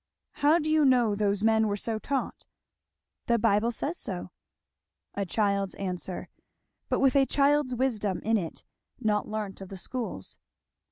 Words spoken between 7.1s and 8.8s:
a child's wisdom in it,